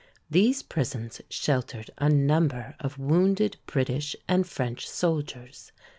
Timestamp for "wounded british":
2.97-4.15